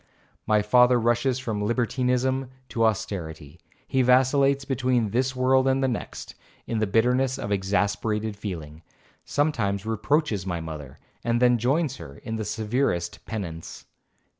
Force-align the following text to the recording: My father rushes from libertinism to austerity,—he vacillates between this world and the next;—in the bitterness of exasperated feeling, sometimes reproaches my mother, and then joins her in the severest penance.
My 0.47 0.63
father 0.63 0.99
rushes 0.99 1.37
from 1.37 1.61
libertinism 1.61 2.49
to 2.69 2.85
austerity,—he 2.85 4.01
vacillates 4.01 4.65
between 4.65 5.11
this 5.11 5.35
world 5.35 5.67
and 5.67 5.83
the 5.83 5.87
next;—in 5.87 6.79
the 6.79 6.87
bitterness 6.87 7.37
of 7.37 7.51
exasperated 7.51 8.35
feeling, 8.35 8.81
sometimes 9.25 9.85
reproaches 9.85 10.43
my 10.43 10.59
mother, 10.59 10.97
and 11.23 11.39
then 11.39 11.59
joins 11.59 11.97
her 11.97 12.17
in 12.17 12.37
the 12.37 12.45
severest 12.45 13.23
penance. 13.27 13.85